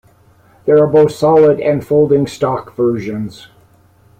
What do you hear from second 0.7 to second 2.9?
are both solid and folding stock